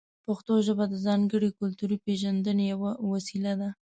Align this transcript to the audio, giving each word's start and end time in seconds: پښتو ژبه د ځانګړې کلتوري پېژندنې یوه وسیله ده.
پښتو 0.25 0.53
ژبه 0.65 0.85
د 0.89 0.95
ځانګړې 1.05 1.49
کلتوري 1.59 1.97
پېژندنې 2.05 2.65
یوه 2.73 2.91
وسیله 3.13 3.53
ده. 3.61 3.69